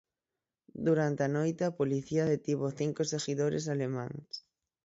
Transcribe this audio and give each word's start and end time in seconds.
Durante 0.87 1.21
a 1.27 1.33
noite 1.37 1.61
a 1.65 1.75
policía 1.79 2.29
detivo 2.33 2.67
cinco 2.79 3.01
seguidores 3.11 3.63
alemáns. 3.73 4.29